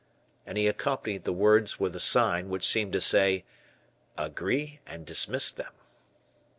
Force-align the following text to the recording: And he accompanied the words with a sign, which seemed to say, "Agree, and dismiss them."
And 0.47 0.57
he 0.57 0.65
accompanied 0.67 1.25
the 1.25 1.31
words 1.31 1.79
with 1.79 1.95
a 1.95 1.99
sign, 1.99 2.49
which 2.49 2.65
seemed 2.65 2.91
to 2.93 2.99
say, 3.01 3.45
"Agree, 4.17 4.79
and 4.87 5.05
dismiss 5.05 5.51
them." 5.51 5.73